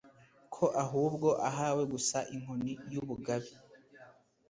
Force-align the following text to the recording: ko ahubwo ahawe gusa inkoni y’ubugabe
ko 0.53 0.65
ahubwo 0.83 1.29
ahawe 1.49 1.83
gusa 1.93 2.17
inkoni 2.35 2.71
y’ubugabe 2.91 3.49